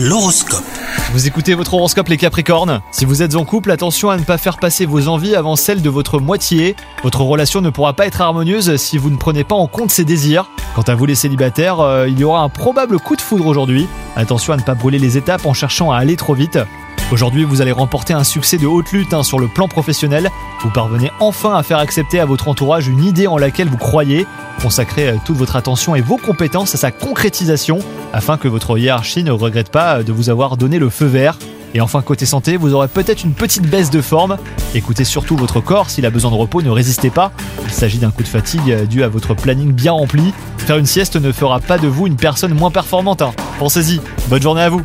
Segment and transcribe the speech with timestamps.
[0.00, 0.62] L'horoscope.
[1.12, 2.82] Vous écoutez votre horoscope les Capricornes?
[2.92, 5.82] Si vous êtes en couple, attention à ne pas faire passer vos envies avant celles
[5.82, 6.76] de votre moitié.
[7.02, 10.04] Votre relation ne pourra pas être harmonieuse si vous ne prenez pas en compte ses
[10.04, 10.50] désirs.
[10.76, 13.88] Quant à vous les célibataires, euh, il y aura un probable coup de foudre aujourd'hui.
[14.14, 16.60] Attention à ne pas brûler les étapes en cherchant à aller trop vite.
[17.10, 20.30] Aujourd'hui, vous allez remporter un succès de haute lutte hein, sur le plan professionnel.
[20.60, 24.26] Vous parvenez enfin à faire accepter à votre entourage une idée en laquelle vous croyez.
[24.60, 27.78] Consacrez euh, toute votre attention et vos compétences à sa concrétisation
[28.12, 31.38] afin que votre hiérarchie ne regrette pas euh, de vous avoir donné le feu vert.
[31.72, 34.36] Et enfin, côté santé, vous aurez peut-être une petite baisse de forme.
[34.74, 37.32] Écoutez surtout votre corps, s'il a besoin de repos, ne résistez pas.
[37.64, 40.34] Il s'agit d'un coup de fatigue euh, dû à votre planning bien rempli.
[40.58, 43.22] Faire une sieste ne fera pas de vous une personne moins performante.
[43.22, 43.32] hein.
[43.58, 44.82] Pensez-y, bonne journée à vous